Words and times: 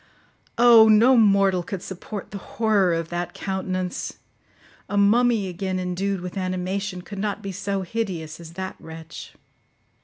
Oh! 0.57 0.87
No 0.87 1.15
mortal 1.15 1.61
could 1.61 1.83
support 1.83 2.31
the 2.31 2.39
horror 2.39 2.91
of 2.91 3.09
that 3.09 3.35
countenance. 3.35 4.15
A 4.89 4.97
mummy 4.97 5.47
again 5.47 5.79
endued 5.79 6.21
with 6.21 6.37
animation 6.39 7.03
could 7.03 7.19
not 7.19 7.43
be 7.43 7.51
so 7.51 7.83
hideous 7.83 8.39
as 8.39 8.53
that 8.53 8.75
wretch. 8.79 9.33